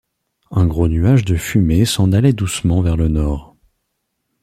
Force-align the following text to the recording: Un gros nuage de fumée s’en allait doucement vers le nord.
Un 0.49 0.65
gros 0.65 0.87
nuage 0.87 1.25
de 1.25 1.35
fumée 1.35 1.85
s’en 1.85 2.11
allait 2.11 2.33
doucement 2.33 2.81
vers 2.81 2.97
le 2.97 3.07
nord. 3.07 3.55